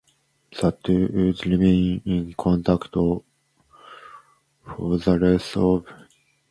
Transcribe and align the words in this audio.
The 0.59 0.71
two 0.83 1.09
would 1.13 1.45
remain 1.45 2.01
in 2.05 2.33
contact 2.33 2.91
for 2.91 3.23
the 4.65 5.19
rest 5.21 5.55
of 5.57 5.85
Edison's 5.85 5.85
life. 5.89 6.07